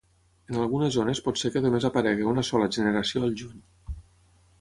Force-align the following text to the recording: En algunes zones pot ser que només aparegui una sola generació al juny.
En 0.51 0.55
algunes 0.61 0.95
zones 0.95 1.19
pot 1.27 1.41
ser 1.41 1.51
que 1.55 1.61
només 1.65 1.85
aparegui 1.89 2.25
una 2.31 2.45
sola 2.47 2.71
generació 2.79 3.23
al 3.29 3.37
juny. 3.43 3.61